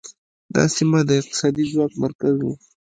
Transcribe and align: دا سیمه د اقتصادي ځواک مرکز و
دا 0.53 0.63
سیمه 0.75 0.99
د 1.07 1.11
اقتصادي 1.21 1.63
ځواک 1.71 1.93
مرکز 2.03 2.35
و 2.41 2.47